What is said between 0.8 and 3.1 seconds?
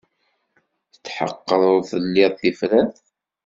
Tetḥeqqeḍ ur telli tifrat?